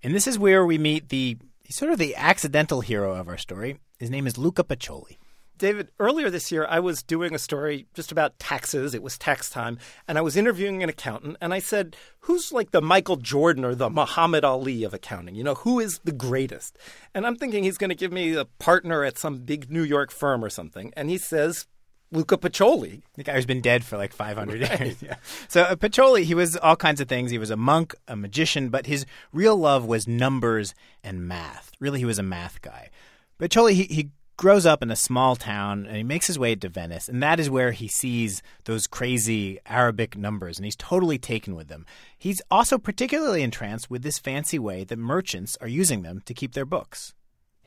And 0.02 0.14
this 0.14 0.26
is 0.26 0.38
where 0.38 0.66
we 0.66 0.76
meet 0.76 1.08
the 1.08 1.38
He's 1.70 1.76
sort 1.76 1.92
of 1.92 2.00
the 2.00 2.16
accidental 2.16 2.80
hero 2.80 3.14
of 3.14 3.28
our 3.28 3.38
story. 3.38 3.78
His 4.00 4.10
name 4.10 4.26
is 4.26 4.36
Luca 4.36 4.64
Pacioli. 4.64 5.18
David, 5.56 5.90
earlier 6.00 6.28
this 6.28 6.50
year, 6.50 6.66
I 6.68 6.80
was 6.80 7.00
doing 7.00 7.32
a 7.32 7.38
story 7.38 7.86
just 7.94 8.10
about 8.10 8.36
taxes. 8.40 8.92
It 8.92 9.04
was 9.04 9.16
tax 9.16 9.48
time. 9.48 9.78
And 10.08 10.18
I 10.18 10.20
was 10.20 10.36
interviewing 10.36 10.82
an 10.82 10.88
accountant. 10.88 11.36
And 11.40 11.54
I 11.54 11.60
said, 11.60 11.94
Who's 12.22 12.50
like 12.50 12.72
the 12.72 12.82
Michael 12.82 13.18
Jordan 13.18 13.64
or 13.64 13.76
the 13.76 13.88
Muhammad 13.88 14.42
Ali 14.42 14.82
of 14.82 14.92
accounting? 14.92 15.36
You 15.36 15.44
know, 15.44 15.54
who 15.54 15.78
is 15.78 16.00
the 16.02 16.10
greatest? 16.10 16.76
And 17.14 17.24
I'm 17.24 17.36
thinking 17.36 17.62
he's 17.62 17.78
going 17.78 17.90
to 17.90 17.94
give 17.94 18.10
me 18.10 18.34
a 18.34 18.46
partner 18.46 19.04
at 19.04 19.16
some 19.16 19.38
big 19.38 19.70
New 19.70 19.84
York 19.84 20.10
firm 20.10 20.44
or 20.44 20.50
something. 20.50 20.92
And 20.96 21.08
he 21.08 21.18
says, 21.18 21.68
Luca 22.12 22.36
Pacioli. 22.36 23.02
The 23.14 23.22
guy 23.22 23.34
who's 23.34 23.46
been 23.46 23.60
dead 23.60 23.84
for 23.84 23.96
like 23.96 24.12
500 24.12 24.62
right. 24.62 24.80
years. 24.80 25.02
Yeah. 25.02 25.16
So 25.48 25.62
uh, 25.62 25.74
Pacioli, 25.76 26.22
he 26.22 26.34
was 26.34 26.56
all 26.56 26.76
kinds 26.76 27.00
of 27.00 27.08
things. 27.08 27.30
He 27.30 27.38
was 27.38 27.50
a 27.50 27.56
monk, 27.56 27.94
a 28.08 28.16
magician, 28.16 28.68
but 28.68 28.86
his 28.86 29.04
real 29.32 29.56
love 29.56 29.84
was 29.84 30.06
numbers 30.06 30.74
and 31.02 31.26
math. 31.26 31.72
Really, 31.80 31.98
he 31.98 32.04
was 32.04 32.18
a 32.18 32.22
math 32.22 32.62
guy. 32.62 32.90
Pacioli, 33.38 33.72
he, 33.72 33.84
he 33.84 34.10
grows 34.40 34.64
up 34.64 34.82
in 34.82 34.90
a 34.90 34.96
small 34.96 35.36
town 35.36 35.84
and 35.84 35.96
he 35.96 36.02
makes 36.02 36.26
his 36.26 36.38
way 36.38 36.54
to 36.54 36.68
Venice, 36.68 37.08
and 37.08 37.22
that 37.22 37.38
is 37.38 37.50
where 37.50 37.72
he 37.72 37.86
sees 37.86 38.42
those 38.64 38.86
crazy 38.86 39.58
Arabic 39.66 40.16
numbers, 40.16 40.56
and 40.56 40.64
he's 40.64 40.76
totally 40.76 41.18
taken 41.18 41.54
with 41.54 41.68
them. 41.68 41.84
He's 42.16 42.40
also 42.50 42.78
particularly 42.78 43.42
entranced 43.42 43.90
with 43.90 44.02
this 44.02 44.18
fancy 44.18 44.58
way 44.58 44.84
that 44.84 44.98
merchants 44.98 45.58
are 45.60 45.68
using 45.68 46.02
them 46.02 46.22
to 46.24 46.34
keep 46.34 46.54
their 46.54 46.64
books. 46.64 47.12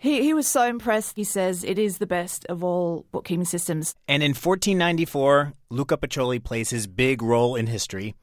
He, 0.03 0.21
he 0.21 0.33
was 0.33 0.49
so 0.49 0.63
impressed. 0.63 1.15
He 1.15 1.23
says 1.23 1.63
it 1.63 1.79
is 1.79 1.97
the 1.97 2.05
best 2.05 2.45
of 2.47 2.61
all 2.61 3.05
bookkeeping 3.13 3.45
systems. 3.45 3.95
And 4.05 4.21
in 4.21 4.31
1494, 4.31 5.53
Luca 5.69 5.95
Pacioli 5.95 6.43
plays 6.43 6.71
his 6.71 6.87
big 6.87 7.21
role 7.21 7.55
in 7.55 7.67
history. 7.67 8.13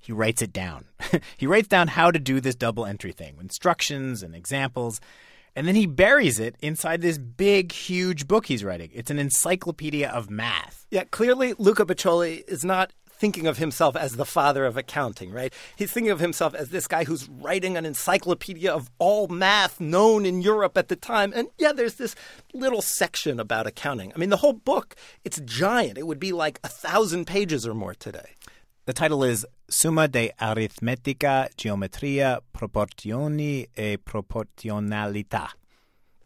He 0.00 0.12
writes 0.12 0.42
it 0.42 0.52
down. 0.52 0.84
he 1.36 1.48
writes 1.48 1.66
down 1.66 1.88
how 1.88 2.12
to 2.12 2.20
do 2.20 2.40
this 2.40 2.54
double 2.54 2.86
entry 2.86 3.10
thing, 3.10 3.36
instructions 3.40 4.22
and 4.22 4.32
examples. 4.32 5.00
And 5.56 5.66
then 5.66 5.74
he 5.74 5.86
buries 5.86 6.38
it 6.38 6.54
inside 6.60 7.00
this 7.00 7.18
big, 7.18 7.72
huge 7.72 8.28
book 8.28 8.46
he's 8.46 8.62
writing. 8.62 8.90
It's 8.94 9.10
an 9.10 9.18
encyclopedia 9.18 10.08
of 10.08 10.30
math. 10.30 10.86
Yeah, 10.92 11.02
clearly 11.02 11.52
Luca 11.58 11.84
Pacioli 11.84 12.44
is 12.46 12.64
not 12.64 12.92
thinking 13.18 13.46
of 13.46 13.58
himself 13.58 13.96
as 13.96 14.16
the 14.16 14.24
father 14.24 14.64
of 14.64 14.76
accounting, 14.76 15.32
right? 15.32 15.52
He's 15.76 15.90
thinking 15.90 16.10
of 16.10 16.20
himself 16.20 16.54
as 16.54 16.70
this 16.70 16.86
guy 16.86 17.04
who's 17.04 17.28
writing 17.28 17.76
an 17.76 17.84
encyclopedia 17.84 18.72
of 18.72 18.90
all 18.98 19.28
math 19.28 19.80
known 19.80 20.24
in 20.24 20.40
Europe 20.40 20.78
at 20.78 20.88
the 20.88 20.96
time. 20.96 21.32
And 21.34 21.48
yeah, 21.58 21.72
there's 21.72 21.94
this 21.94 22.14
little 22.54 22.82
section 22.82 23.40
about 23.40 23.66
accounting. 23.66 24.12
I 24.14 24.18
mean, 24.18 24.30
the 24.30 24.36
whole 24.38 24.52
book, 24.52 24.94
it's 25.24 25.40
giant. 25.40 25.98
It 25.98 26.06
would 26.06 26.20
be 26.20 26.32
like 26.32 26.60
a 26.62 26.68
thousand 26.68 27.26
pages 27.26 27.66
or 27.66 27.74
more 27.74 27.94
today. 27.94 28.30
The 28.86 28.94
title 28.94 29.22
is 29.22 29.44
Summa 29.68 30.08
de 30.08 30.32
Aritmetica, 30.40 31.48
Geometria, 31.56 32.40
Proporzioni 32.52 33.66
e 33.76 33.98
Proporzionalità. 33.98 35.50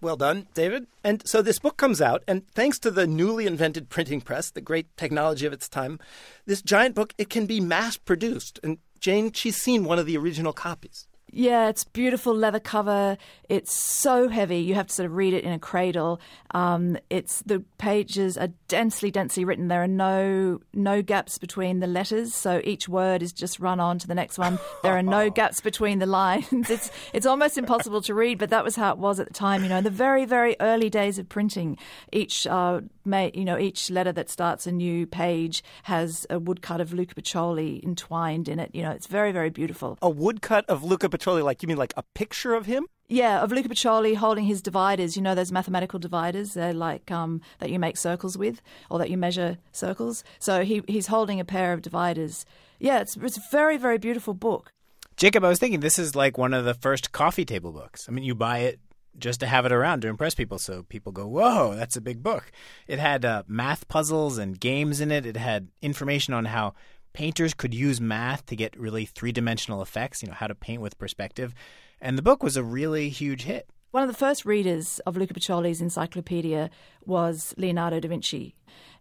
Well 0.03 0.17
done, 0.17 0.49
David. 0.53 0.89
And 1.05 1.27
so 1.27 1.43
this 1.43 1.61
book 1.61 1.77
comes 1.77 2.03
out, 2.03 2.25
and 2.27 2.45
thanks 2.49 2.81
to 2.81 2.91
the 2.91 3.07
newly 3.07 3.47
invented 3.47 3.89
printing 3.89 4.21
press, 4.21 4.51
the 4.51 4.61
great 4.61 4.95
technology 4.97 5.47
of 5.47 5.53
its 5.53 5.69
time, 5.69 6.01
this 6.45 6.61
giant 6.61 6.97
book 6.97 7.15
it 7.19 7.31
can 7.31 7.47
be 7.47 7.61
mass 7.61 7.97
produced. 7.97 8.59
And 8.65 8.79
Jane, 8.99 9.31
she's 9.31 9.57
seen 9.57 9.85
one 9.85 10.01
of 10.01 10.07
the 10.07 10.17
original 10.17 10.53
copies. 10.53 11.07
Yeah, 11.35 11.69
it's 11.71 11.85
beautiful 11.85 12.35
leather 12.35 12.61
cover. 12.61 13.17
It's 13.49 13.73
so 13.73 14.29
heavy. 14.29 14.59
You 14.59 14.75
have 14.75 14.89
to 14.89 14.95
sort 14.95 15.07
of 15.07 15.17
read 15.17 15.33
it 15.33 15.45
in 15.45 15.53
a 15.53 15.59
cradle. 15.59 16.21
Um, 16.53 16.99
it's 17.09 17.41
the 17.47 17.65
pages 17.79 18.37
are 18.37 18.49
densely, 18.69 19.11
densely 19.11 19.47
written. 19.47 19.69
There 19.69 19.83
are 19.83 19.89
no 19.89 20.61
no 20.75 21.01
gaps 21.01 21.39
between 21.39 21.81
the 21.81 21.87
letters, 21.87 22.35
so 22.35 22.61
each 22.65 22.87
word 22.87 23.23
is 23.23 23.33
just 23.33 23.61
run 23.61 23.81
on 23.81 23.99
to 24.01 24.07
the 24.07 24.15
next 24.15 24.39
one. 24.39 24.59
There 24.83 24.93
are 24.93 25.03
no 25.03 25.31
gaps 25.41 25.63
between 25.63 26.01
the 26.01 26.07
lines. 26.07 26.69
It's 26.69 26.91
it's 27.15 27.25
almost 27.25 27.57
impossible 27.57 28.03
to 28.03 28.15
read, 28.15 28.39
but 28.39 28.51
that 28.51 28.63
was 28.63 28.77
how 28.77 28.93
it 28.93 28.99
was 28.99 29.19
at 29.19 29.27
the 29.27 29.35
time. 29.35 29.63
You 29.63 29.71
know, 29.71 29.79
in 29.79 29.85
the 29.85 29.91
very 29.91 30.27
very 30.27 30.55
early 30.61 30.91
days 30.91 31.19
of 31.19 31.31
printing, 31.31 31.79
each 32.13 32.47
uh, 32.47 32.83
may, 33.05 33.31
you 33.35 33.45
know 33.45 33.59
each 33.59 33.91
letter 33.91 34.13
that 34.13 34.31
starts 34.31 34.67
a 34.67 34.73
new 34.73 35.07
page 35.07 35.63
has 35.85 36.27
a 36.31 36.39
woodcut 36.39 36.81
of 36.81 36.93
Luca 36.93 37.15
Pacioli 37.15 37.83
entwined 37.83 38.49
in 38.49 38.59
it. 38.59 38.71
You 38.75 38.83
know, 38.83 38.91
it's 38.91 39.07
very 39.07 39.33
very 39.33 39.51
beautiful. 39.51 39.99
A 40.03 40.11
woodcut 40.11 40.65
of 40.69 40.83
Luca 40.83 41.09
Pacioli, 41.09 41.43
like 41.43 41.63
you 41.63 41.69
mean 41.69 41.77
like 41.77 41.95
a 41.97 42.03
picture 42.15 42.55
of 42.55 42.67
him? 42.67 42.87
Yeah, 43.09 43.43
of 43.43 43.53
Luca 43.53 43.69
Pacioli 43.69 44.17
holding 44.17 44.45
his 44.45 44.63
dividers. 44.63 45.17
You 45.17 45.23
know 45.23 45.35
those 45.35 45.53
mathematical 45.53 45.99
dividers? 45.99 46.55
They're 46.55 46.73
like 46.73 47.11
um, 47.11 47.41
that 47.59 47.71
you 47.71 47.79
make 47.79 47.97
circles 47.97 48.39
with, 48.39 48.63
or 48.91 48.99
that 48.99 49.11
you 49.11 49.19
measure 49.19 49.59
circles. 49.73 50.25
So 50.39 50.65
he 50.65 50.83
he's 50.87 51.09
holding 51.09 51.39
a 51.41 51.45
pair 51.45 51.73
of 51.73 51.83
dividers. 51.83 52.47
Yeah, 52.79 53.01
it's 53.01 53.17
it's 53.17 53.37
a 53.37 53.43
very 53.51 53.77
very 53.77 53.99
beautiful 53.99 54.35
book. 54.35 54.73
Jacob, 55.17 55.45
I 55.45 55.49
was 55.49 55.59
thinking 55.59 55.81
this 55.81 55.99
is 55.99 56.17
like 56.17 56.39
one 56.39 56.55
of 56.55 56.65
the 56.65 56.75
first 56.75 57.13
coffee 57.13 57.45
table 57.45 57.71
books. 57.71 58.07
I 58.09 58.13
mean, 58.13 58.25
you 58.25 58.35
buy 58.35 58.61
it 58.61 58.81
just 59.19 59.41
to 59.41 59.47
have 59.47 59.67
it 59.67 59.73
around 59.73 60.03
to 60.03 60.09
impress 60.09 60.35
people, 60.35 60.59
so 60.59 60.83
people 60.85 61.13
go, 61.13 61.27
"Whoa, 61.27 61.75
that's 61.75 61.97
a 61.97 62.01
big 62.01 62.23
book." 62.23 62.51
It 62.87 62.99
had 62.99 63.25
uh, 63.25 63.43
math 63.47 63.89
puzzles 63.89 64.39
and 64.39 64.59
games 64.59 65.01
in 65.01 65.11
it. 65.11 65.27
It 65.27 65.37
had 65.37 65.69
information 65.81 66.35
on 66.35 66.47
how 66.47 66.75
painters 67.13 67.55
could 67.55 67.75
use 67.75 68.01
math 68.01 68.47
to 68.47 68.57
get 68.57 68.79
really 68.79 69.05
three 69.05 69.33
dimensional 69.33 69.83
effects. 69.83 70.23
You 70.23 70.29
know, 70.29 70.35
how 70.35 70.47
to 70.47 70.55
paint 70.55 70.83
with 70.83 70.99
perspective. 70.99 71.55
And 72.01 72.19
the 72.19 72.23
book 72.23 72.43
was 72.43 72.57
a 72.57 72.65
really 72.65 73.09
huge 73.09 73.43
hit. 73.43 73.69
One 73.93 74.03
of 74.03 74.09
the 74.09 74.17
first 74.17 74.47
readers 74.47 75.01
of 75.01 75.19
Luca 75.19 75.35
Pacioli's 75.35 75.83
encyclopedia 75.83 76.71
was 77.05 77.55
Leonardo 77.59 78.01
da 78.01 78.09
Vinci. 78.09 78.55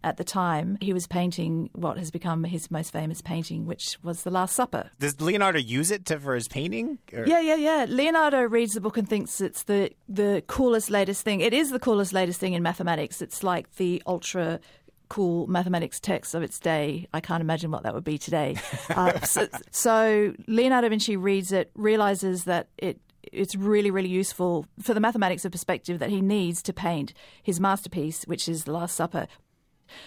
At 0.04 0.18
the 0.18 0.24
time, 0.24 0.76
he 0.82 0.92
was 0.92 1.06
painting 1.06 1.70
what 1.72 1.96
has 1.96 2.10
become 2.10 2.44
his 2.44 2.70
most 2.70 2.92
famous 2.92 3.22
painting, 3.22 3.64
which 3.64 3.96
was 4.02 4.22
The 4.22 4.30
Last 4.30 4.54
Supper. 4.54 4.90
Does 4.98 5.18
Leonardo 5.18 5.58
use 5.60 5.90
it 5.90 6.04
to, 6.06 6.20
for 6.20 6.34
his 6.34 6.46
painting? 6.46 6.98
Or? 7.10 7.26
Yeah, 7.26 7.40
yeah, 7.40 7.54
yeah. 7.54 7.86
Leonardo 7.88 8.42
reads 8.42 8.74
the 8.74 8.82
book 8.82 8.98
and 8.98 9.08
thinks 9.08 9.40
it's 9.40 9.62
the, 9.62 9.92
the 10.10 10.44
coolest, 10.46 10.90
latest 10.90 11.22
thing. 11.22 11.40
It 11.40 11.54
is 11.54 11.70
the 11.70 11.80
coolest, 11.80 12.12
latest 12.12 12.38
thing 12.38 12.52
in 12.52 12.62
mathematics. 12.62 13.22
It's 13.22 13.42
like 13.42 13.76
the 13.76 14.02
ultra 14.06 14.60
cool 15.08 15.46
mathematics 15.46 16.00
text 16.00 16.34
of 16.34 16.42
its 16.42 16.60
day. 16.60 17.08
I 17.14 17.20
can't 17.20 17.40
imagine 17.40 17.70
what 17.70 17.84
that 17.84 17.94
would 17.94 18.04
be 18.04 18.18
today. 18.18 18.56
Uh, 18.90 19.18
so, 19.20 19.48
so, 19.70 20.34
Leonardo 20.46 20.88
da 20.88 20.90
Vinci 20.90 21.16
reads 21.16 21.50
it, 21.50 21.70
realizes 21.74 22.44
that 22.44 22.68
it 22.76 23.00
it's 23.22 23.54
really, 23.54 23.90
really 23.90 24.08
useful 24.08 24.66
for 24.80 24.94
the 24.94 25.00
mathematics 25.00 25.44
of 25.44 25.52
perspective 25.52 25.98
that 25.98 26.10
he 26.10 26.20
needs 26.20 26.62
to 26.62 26.72
paint 26.72 27.12
his 27.42 27.60
masterpiece, 27.60 28.24
which 28.24 28.48
is 28.48 28.64
The 28.64 28.72
Last 28.72 28.96
Supper. 28.96 29.26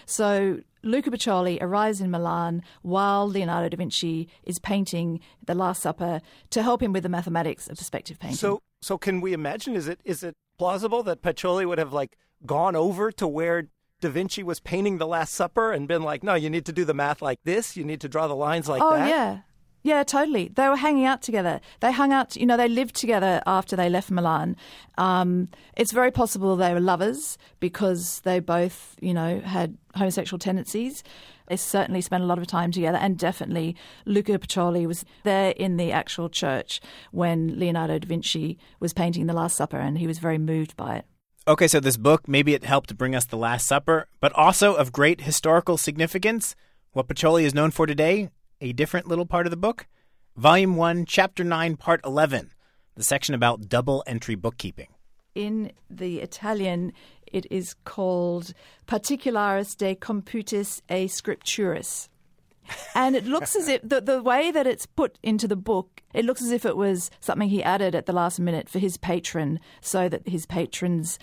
So 0.04 0.60
Luca 0.82 1.10
Pacioli 1.10 1.58
arrives 1.60 2.00
in 2.00 2.10
Milan 2.10 2.62
while 2.82 3.28
Leonardo 3.28 3.68
da 3.68 3.76
Vinci 3.76 4.28
is 4.44 4.58
painting 4.58 5.20
The 5.44 5.54
Last 5.54 5.82
Supper 5.82 6.20
to 6.50 6.62
help 6.62 6.82
him 6.82 6.92
with 6.92 7.02
the 7.02 7.08
mathematics 7.08 7.68
of 7.68 7.78
perspective 7.78 8.18
painting. 8.18 8.36
So, 8.36 8.62
so 8.82 8.98
can 8.98 9.20
we 9.20 9.32
imagine? 9.32 9.74
Is 9.74 9.88
it 9.88 10.00
is 10.04 10.22
it 10.22 10.36
plausible 10.58 11.02
that 11.04 11.22
Pacioli 11.22 11.66
would 11.66 11.78
have 11.78 11.92
like 11.92 12.16
gone 12.44 12.76
over 12.76 13.10
to 13.12 13.26
where 13.26 13.68
Da 14.00 14.10
Vinci 14.10 14.42
was 14.42 14.60
painting 14.60 14.98
the 14.98 15.06
Last 15.06 15.34
Supper 15.34 15.72
and 15.72 15.88
been 15.88 16.02
like, 16.02 16.22
no, 16.22 16.34
you 16.34 16.50
need 16.50 16.66
to 16.66 16.72
do 16.72 16.84
the 16.84 16.94
math 16.94 17.22
like 17.22 17.40
this. 17.44 17.76
You 17.76 17.84
need 17.84 18.00
to 18.02 18.08
draw 18.08 18.26
the 18.26 18.36
lines 18.36 18.68
like 18.68 18.82
oh, 18.82 18.94
that. 18.94 19.06
Oh, 19.06 19.08
yeah. 19.08 19.38
Yeah, 19.86 20.02
totally. 20.02 20.48
They 20.48 20.68
were 20.68 20.74
hanging 20.74 21.04
out 21.04 21.22
together. 21.22 21.60
They 21.78 21.92
hung 21.92 22.12
out, 22.12 22.34
you 22.34 22.44
know, 22.44 22.56
they 22.56 22.68
lived 22.68 22.96
together 22.96 23.40
after 23.46 23.76
they 23.76 23.88
left 23.88 24.10
Milan. 24.10 24.56
Um, 24.98 25.48
it's 25.76 25.92
very 25.92 26.10
possible 26.10 26.56
they 26.56 26.74
were 26.74 26.80
lovers 26.80 27.38
because 27.60 28.18
they 28.24 28.40
both, 28.40 28.96
you 29.00 29.14
know, 29.14 29.38
had 29.38 29.78
homosexual 29.94 30.40
tendencies. 30.40 31.04
They 31.46 31.56
certainly 31.56 32.00
spent 32.00 32.24
a 32.24 32.26
lot 32.26 32.38
of 32.38 32.48
time 32.48 32.72
together, 32.72 32.98
and 32.98 33.16
definitely 33.16 33.76
Luca 34.06 34.40
Pacioli 34.40 34.88
was 34.88 35.04
there 35.22 35.50
in 35.50 35.76
the 35.76 35.92
actual 35.92 36.28
church 36.28 36.80
when 37.12 37.56
Leonardo 37.56 38.00
da 38.00 38.08
Vinci 38.08 38.58
was 38.80 38.92
painting 38.92 39.26
The 39.26 39.34
Last 39.34 39.56
Supper, 39.56 39.78
and 39.78 39.98
he 39.98 40.08
was 40.08 40.18
very 40.18 40.38
moved 40.38 40.76
by 40.76 40.96
it. 40.96 41.04
Okay, 41.46 41.68
so 41.68 41.78
this 41.78 41.96
book, 41.96 42.26
maybe 42.26 42.54
it 42.54 42.64
helped 42.64 42.98
bring 42.98 43.14
us 43.14 43.24
The 43.24 43.36
Last 43.36 43.68
Supper, 43.68 44.08
but 44.18 44.32
also 44.32 44.74
of 44.74 44.90
great 44.90 45.20
historical 45.20 45.76
significance. 45.76 46.56
What 46.90 47.06
Pacioli 47.06 47.44
is 47.44 47.54
known 47.54 47.70
for 47.70 47.86
today, 47.86 48.30
a 48.60 48.72
different 48.72 49.06
little 49.06 49.26
part 49.26 49.46
of 49.46 49.50
the 49.50 49.56
book. 49.56 49.86
Volume 50.36 50.76
1, 50.76 51.06
Chapter 51.06 51.44
9, 51.44 51.76
Part 51.76 52.00
11, 52.04 52.52
the 52.94 53.04
section 53.04 53.34
about 53.34 53.68
double 53.68 54.02
entry 54.06 54.34
bookkeeping. 54.34 54.88
In 55.34 55.72
the 55.90 56.20
Italian, 56.20 56.92
it 57.26 57.46
is 57.50 57.74
called 57.84 58.52
Particularis 58.86 59.76
de 59.76 59.94
Computis 59.94 60.80
e 60.90 61.06
Scripturis. 61.06 62.08
and 62.94 63.14
it 63.14 63.26
looks 63.26 63.54
as 63.54 63.68
if 63.68 63.80
the, 63.82 64.00
the 64.00 64.22
way 64.22 64.50
that 64.50 64.66
it's 64.66 64.86
put 64.86 65.18
into 65.22 65.46
the 65.46 65.56
book, 65.56 66.02
it 66.14 66.24
looks 66.24 66.42
as 66.42 66.50
if 66.50 66.64
it 66.64 66.76
was 66.76 67.10
something 67.20 67.48
he 67.48 67.62
added 67.62 67.94
at 67.94 68.06
the 68.06 68.12
last 68.12 68.40
minute 68.40 68.68
for 68.68 68.78
his 68.78 68.96
patron 68.96 69.60
so 69.80 70.08
that 70.08 70.28
his 70.28 70.46
patrons, 70.46 71.18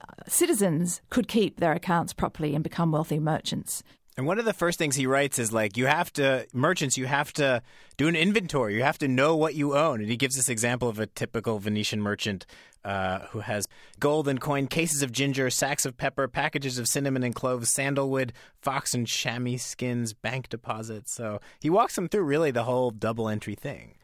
uh, 0.00 0.22
citizens, 0.28 1.00
could 1.10 1.26
keep 1.28 1.58
their 1.58 1.72
accounts 1.72 2.12
properly 2.12 2.54
and 2.54 2.62
become 2.62 2.92
wealthy 2.92 3.18
merchants. 3.18 3.82
And 4.16 4.26
one 4.26 4.38
of 4.38 4.44
the 4.44 4.52
first 4.52 4.78
things 4.78 4.94
he 4.94 5.06
writes 5.06 5.40
is 5.40 5.52
like, 5.52 5.76
you 5.76 5.86
have 5.86 6.12
to, 6.14 6.46
merchants, 6.52 6.96
you 6.96 7.06
have 7.06 7.32
to 7.34 7.62
do 7.96 8.06
an 8.06 8.14
inventory. 8.14 8.76
You 8.76 8.84
have 8.84 8.98
to 8.98 9.08
know 9.08 9.34
what 9.34 9.54
you 9.54 9.76
own. 9.76 10.00
And 10.00 10.08
he 10.08 10.16
gives 10.16 10.36
this 10.36 10.48
example 10.48 10.88
of 10.88 11.00
a 11.00 11.06
typical 11.06 11.58
Venetian 11.58 12.00
merchant 12.00 12.46
uh, 12.84 13.20
who 13.30 13.40
has 13.40 13.66
gold 13.98 14.28
and 14.28 14.40
coin, 14.40 14.68
cases 14.68 15.02
of 15.02 15.10
ginger, 15.10 15.50
sacks 15.50 15.84
of 15.84 15.96
pepper, 15.96 16.28
packages 16.28 16.78
of 16.78 16.86
cinnamon 16.86 17.24
and 17.24 17.34
cloves, 17.34 17.70
sandalwood, 17.70 18.32
fox 18.60 18.94
and 18.94 19.08
chamois 19.08 19.56
skins, 19.56 20.12
bank 20.12 20.48
deposits. 20.48 21.12
So 21.12 21.40
he 21.60 21.70
walks 21.70 21.96
them 21.96 22.08
through 22.08 22.24
really 22.24 22.52
the 22.52 22.64
whole 22.64 22.90
double 22.90 23.28
entry 23.28 23.56
thing. 23.56 23.94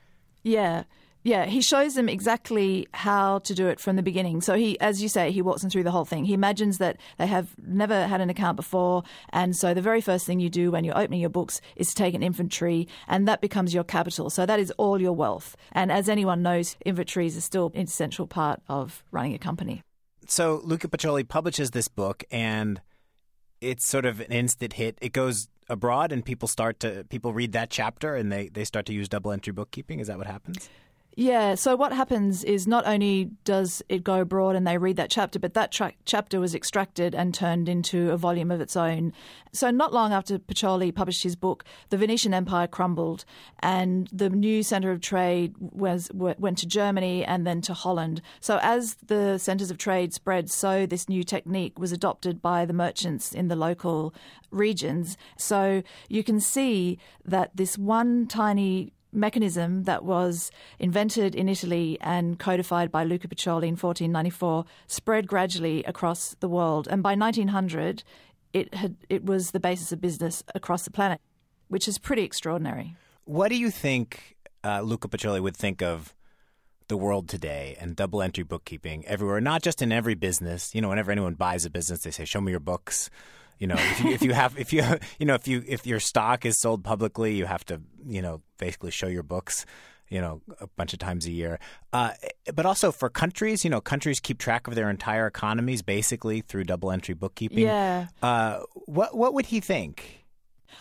Yeah. 0.42 0.84
Yeah, 1.22 1.44
he 1.44 1.60
shows 1.60 1.94
them 1.94 2.08
exactly 2.08 2.88
how 2.94 3.40
to 3.40 3.54
do 3.54 3.68
it 3.68 3.78
from 3.78 3.96
the 3.96 4.02
beginning. 4.02 4.40
So 4.40 4.54
he, 4.54 4.80
as 4.80 5.02
you 5.02 5.08
say, 5.08 5.30
he 5.30 5.42
walks 5.42 5.60
them 5.60 5.70
through 5.70 5.82
the 5.82 5.90
whole 5.90 6.06
thing. 6.06 6.24
He 6.24 6.32
imagines 6.32 6.78
that 6.78 6.96
they 7.18 7.26
have 7.26 7.54
never 7.62 8.06
had 8.06 8.22
an 8.22 8.30
account 8.30 8.56
before, 8.56 9.02
and 9.30 9.54
so 9.54 9.74
the 9.74 9.82
very 9.82 10.00
first 10.00 10.26
thing 10.26 10.40
you 10.40 10.48
do 10.48 10.70
when 10.70 10.82
you're 10.82 10.96
opening 10.96 11.20
your 11.20 11.30
books 11.30 11.60
is 11.76 11.88
to 11.88 11.94
take 11.94 12.14
an 12.14 12.22
inventory, 12.22 12.88
and 13.06 13.28
that 13.28 13.42
becomes 13.42 13.74
your 13.74 13.84
capital. 13.84 14.30
So 14.30 14.46
that 14.46 14.58
is 14.58 14.70
all 14.78 15.00
your 15.00 15.12
wealth. 15.12 15.56
And 15.72 15.92
as 15.92 16.08
anyone 16.08 16.42
knows, 16.42 16.76
inventories 16.86 17.36
are 17.36 17.42
still 17.42 17.70
an 17.74 17.82
essential 17.82 18.26
part 18.26 18.62
of 18.68 19.04
running 19.10 19.34
a 19.34 19.38
company. 19.38 19.82
So 20.26 20.62
Luca 20.64 20.88
Pacioli 20.88 21.28
publishes 21.28 21.72
this 21.72 21.88
book, 21.88 22.24
and 22.30 22.80
it's 23.60 23.86
sort 23.86 24.06
of 24.06 24.20
an 24.20 24.32
instant 24.32 24.74
hit. 24.74 24.96
It 25.02 25.12
goes 25.12 25.48
abroad, 25.68 26.12
and 26.12 26.24
people 26.24 26.48
start 26.48 26.80
to 26.80 27.04
people 27.10 27.34
read 27.34 27.52
that 27.52 27.68
chapter, 27.68 28.14
and 28.14 28.32
they 28.32 28.48
they 28.48 28.64
start 28.64 28.86
to 28.86 28.94
use 28.94 29.06
double 29.06 29.32
entry 29.32 29.52
bookkeeping. 29.52 30.00
Is 30.00 30.06
that 30.06 30.16
what 30.16 30.26
happens? 30.26 30.70
Yeah, 31.16 31.56
so 31.56 31.74
what 31.74 31.92
happens 31.92 32.44
is 32.44 32.68
not 32.68 32.86
only 32.86 33.30
does 33.44 33.82
it 33.88 34.04
go 34.04 34.20
abroad 34.20 34.54
and 34.54 34.64
they 34.64 34.78
read 34.78 34.96
that 34.96 35.10
chapter, 35.10 35.40
but 35.40 35.54
that 35.54 35.72
tra- 35.72 35.92
chapter 36.04 36.38
was 36.38 36.54
extracted 36.54 37.16
and 37.16 37.34
turned 37.34 37.68
into 37.68 38.12
a 38.12 38.16
volume 38.16 38.52
of 38.52 38.60
its 38.60 38.76
own. 38.76 39.12
So, 39.52 39.70
not 39.72 39.92
long 39.92 40.12
after 40.12 40.38
Pacioli 40.38 40.94
published 40.94 41.24
his 41.24 41.34
book, 41.34 41.64
the 41.88 41.96
Venetian 41.96 42.32
Empire 42.32 42.68
crumbled, 42.68 43.24
and 43.58 44.08
the 44.12 44.30
new 44.30 44.62
centre 44.62 44.92
of 44.92 45.00
trade 45.00 45.54
was 45.58 46.10
went 46.14 46.58
to 46.58 46.66
Germany 46.66 47.24
and 47.24 47.44
then 47.44 47.60
to 47.62 47.74
Holland. 47.74 48.22
So, 48.38 48.60
as 48.62 48.94
the 49.04 49.38
centres 49.38 49.72
of 49.72 49.78
trade 49.78 50.14
spread, 50.14 50.48
so 50.48 50.86
this 50.86 51.08
new 51.08 51.24
technique 51.24 51.76
was 51.76 51.90
adopted 51.90 52.40
by 52.40 52.64
the 52.64 52.72
merchants 52.72 53.32
in 53.32 53.48
the 53.48 53.56
local 53.56 54.14
regions. 54.52 55.18
So, 55.36 55.82
you 56.08 56.22
can 56.22 56.38
see 56.38 56.98
that 57.24 57.56
this 57.56 57.76
one 57.76 58.28
tiny 58.28 58.92
mechanism 59.12 59.84
that 59.84 60.04
was 60.04 60.50
invented 60.78 61.34
in 61.34 61.48
Italy 61.48 61.98
and 62.00 62.38
codified 62.38 62.90
by 62.90 63.04
Luca 63.04 63.28
Pacioli 63.28 63.68
in 63.68 63.76
1494 63.76 64.64
spread 64.86 65.26
gradually 65.26 65.82
across 65.84 66.34
the 66.40 66.48
world. 66.48 66.88
And 66.90 67.02
by 67.02 67.14
1900, 67.14 68.02
it, 68.52 68.74
had, 68.74 68.96
it 69.08 69.24
was 69.24 69.50
the 69.50 69.60
basis 69.60 69.92
of 69.92 70.00
business 70.00 70.42
across 70.54 70.84
the 70.84 70.90
planet, 70.90 71.20
which 71.68 71.88
is 71.88 71.98
pretty 71.98 72.22
extraordinary. 72.22 72.96
What 73.24 73.48
do 73.48 73.56
you 73.56 73.70
think 73.70 74.36
uh, 74.64 74.80
Luca 74.80 75.08
Pacioli 75.08 75.40
would 75.40 75.56
think 75.56 75.82
of 75.82 76.14
the 76.88 76.96
world 76.96 77.28
today 77.28 77.76
and 77.80 77.94
double 77.94 78.20
entry 78.20 78.42
bookkeeping 78.42 79.06
everywhere, 79.06 79.40
not 79.40 79.62
just 79.62 79.82
in 79.82 79.92
every 79.92 80.14
business? 80.14 80.74
You 80.74 80.80
know, 80.80 80.88
whenever 80.88 81.12
anyone 81.12 81.34
buys 81.34 81.64
a 81.64 81.70
business, 81.70 82.00
they 82.00 82.10
say, 82.10 82.24
show 82.24 82.40
me 82.40 82.50
your 82.50 82.60
books. 82.60 83.10
You 83.60 83.66
know, 83.66 83.76
if 83.78 84.00
you, 84.00 84.10
if 84.10 84.22
you 84.22 84.32
have, 84.32 84.58
if 84.58 84.72
you, 84.72 84.82
you 85.18 85.26
know, 85.26 85.34
if 85.34 85.46
you, 85.46 85.62
if 85.66 85.86
your 85.86 86.00
stock 86.00 86.44
is 86.44 86.58
sold 86.58 86.82
publicly, 86.82 87.34
you 87.34 87.44
have 87.44 87.64
to, 87.66 87.80
you 88.08 88.22
know, 88.22 88.40
basically 88.58 88.90
show 88.90 89.06
your 89.06 89.22
books, 89.22 89.66
you 90.08 90.20
know, 90.20 90.40
a 90.60 90.66
bunch 90.66 90.94
of 90.94 90.98
times 90.98 91.26
a 91.26 91.30
year. 91.30 91.58
Uh, 91.92 92.12
but 92.54 92.64
also 92.64 92.90
for 92.90 93.10
countries, 93.10 93.62
you 93.62 93.70
know, 93.70 93.80
countries 93.80 94.18
keep 94.18 94.38
track 94.38 94.66
of 94.66 94.74
their 94.74 94.88
entire 94.88 95.26
economies 95.26 95.82
basically 95.82 96.40
through 96.40 96.64
double 96.64 96.90
entry 96.90 97.14
bookkeeping. 97.14 97.58
Yeah. 97.58 98.08
Uh, 98.22 98.60
what 98.86 99.14
what 99.14 99.34
would 99.34 99.46
he 99.46 99.60
think? 99.60 100.24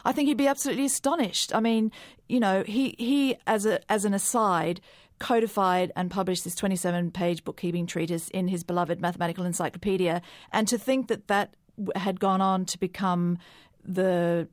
I 0.06 0.14
think 0.14 0.28
he'd 0.28 0.38
be 0.38 0.48
absolutely 0.48 0.86
astonished. 0.86 1.54
I 1.54 1.60
mean, 1.60 1.92
you 2.30 2.40
know, 2.40 2.64
he 2.66 2.96
he 2.98 3.36
as 3.46 3.66
a 3.66 3.80
as 3.92 4.06
an 4.06 4.14
aside 4.14 4.80
codified 5.20 5.92
and 5.98 6.10
published 6.10 6.46
this 6.46 6.56
27 6.56 7.12
page 7.12 7.44
bookkeeping 7.44 7.86
treatise 7.86 8.30
in 8.30 8.48
his 8.48 8.64
beloved 8.64 9.02
mathematical 9.02 9.46
encyclopedia. 9.46 10.22
And 10.52 10.68
to 10.70 10.78
think 10.78 11.10
that 11.10 11.28
that 11.28 11.56
had 11.96 12.20
gone 12.20 12.42
on 12.42 12.66
to 12.66 12.80
become 12.80 13.38
the 13.84 14.48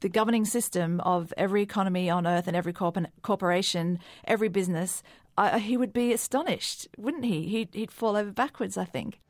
the 0.00 0.08
governing 0.08 0.44
system 0.44 1.00
of 1.00 1.32
every 1.36 1.62
economy 1.62 2.10
on 2.10 2.26
earth 2.26 2.46
and 2.46 2.56
every 2.56 2.72
corp- 2.72 2.98
corporation, 3.22 3.98
every 4.24 4.48
business, 4.48 5.02
uh, 5.38 5.58
he 5.58 5.76
would 5.76 5.92
be 5.92 6.12
astonished, 6.12 6.86
wouldn't 6.96 7.24
he? 7.24 7.48
He'd, 7.48 7.74
he'd 7.74 7.90
fall 7.90 8.16
over 8.16 8.30
backwards, 8.30 8.76
I 8.76 8.84
think. 8.84 9.20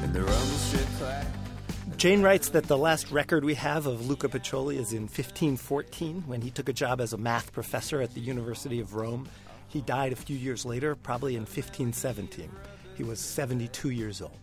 Kind 0.00 0.16
of 0.16 0.26
the 0.26 0.58
strip. 0.58 1.41
Jane 2.02 2.20
writes 2.20 2.48
that 2.48 2.64
the 2.64 2.76
last 2.76 3.12
record 3.12 3.44
we 3.44 3.54
have 3.54 3.86
of 3.86 4.08
Luca 4.08 4.28
Pacioli 4.28 4.74
is 4.74 4.92
in 4.92 5.02
1514 5.02 6.24
when 6.26 6.40
he 6.40 6.50
took 6.50 6.68
a 6.68 6.72
job 6.72 7.00
as 7.00 7.12
a 7.12 7.16
math 7.16 7.52
professor 7.52 8.02
at 8.02 8.12
the 8.12 8.20
University 8.20 8.80
of 8.80 8.96
Rome. 8.96 9.28
He 9.68 9.82
died 9.82 10.12
a 10.12 10.16
few 10.16 10.36
years 10.36 10.66
later, 10.66 10.96
probably 10.96 11.36
in 11.36 11.42
1517. 11.42 12.50
He 12.96 13.04
was 13.04 13.20
72 13.20 13.90
years 13.90 14.20
old. 14.20 14.36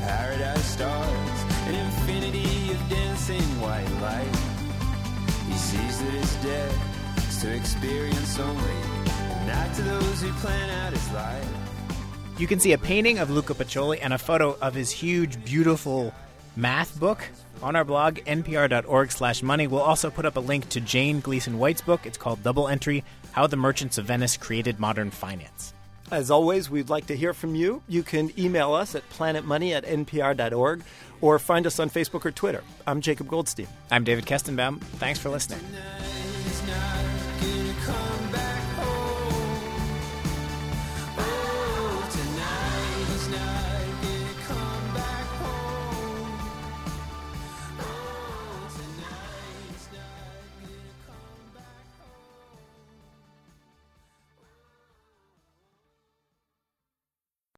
paradise 0.00 0.64
stars, 0.64 1.44
an 1.68 1.74
infinity 1.76 2.72
of 2.72 2.88
dancing 2.88 3.60
white 3.60 3.88
light. 4.00 4.36
He 5.46 5.52
sees 5.58 6.02
that 6.02 6.14
it's 6.14 6.34
dead, 6.42 6.74
it's 7.18 7.40
to 7.42 7.54
experience 7.54 8.36
only, 8.40 8.80
not 9.46 9.72
to 9.76 9.82
those 9.82 10.22
who 10.22 10.32
plan 10.40 10.70
out 10.70 10.92
his 10.92 11.12
life. 11.12 11.61
You 12.42 12.48
can 12.48 12.58
see 12.58 12.72
a 12.72 12.78
painting 12.78 13.20
of 13.20 13.30
Luca 13.30 13.54
Pacioli 13.54 14.00
and 14.02 14.12
a 14.12 14.18
photo 14.18 14.58
of 14.60 14.74
his 14.74 14.90
huge, 14.90 15.44
beautiful 15.44 16.12
math 16.56 16.98
book 16.98 17.22
on 17.62 17.76
our 17.76 17.84
blog, 17.84 18.16
npr.org 18.16 19.12
slash 19.12 19.44
money. 19.44 19.68
We'll 19.68 19.80
also 19.80 20.10
put 20.10 20.24
up 20.24 20.34
a 20.34 20.40
link 20.40 20.68
to 20.70 20.80
Jane 20.80 21.20
Gleeson 21.20 21.60
White's 21.60 21.82
book. 21.82 22.04
It's 22.04 22.18
called 22.18 22.42
Double 22.42 22.66
Entry 22.66 23.04
How 23.30 23.46
the 23.46 23.54
Merchants 23.56 23.96
of 23.96 24.06
Venice 24.06 24.36
Created 24.36 24.80
Modern 24.80 25.12
Finance. 25.12 25.72
As 26.10 26.32
always, 26.32 26.68
we'd 26.68 26.90
like 26.90 27.06
to 27.06 27.16
hear 27.16 27.32
from 27.32 27.54
you. 27.54 27.80
You 27.86 28.02
can 28.02 28.32
email 28.36 28.74
us 28.74 28.96
at 28.96 29.08
planetmoney 29.10 29.70
at 29.70 29.84
npr.org 29.84 30.82
or 31.20 31.38
find 31.38 31.64
us 31.64 31.78
on 31.78 31.90
Facebook 31.90 32.24
or 32.26 32.32
Twitter. 32.32 32.64
I'm 32.88 33.02
Jacob 33.02 33.28
Goldstein. 33.28 33.68
I'm 33.88 34.02
David 34.02 34.26
Kestenbaum. 34.26 34.80
Thanks 34.80 35.20
for 35.20 35.28
listening. 35.28 35.60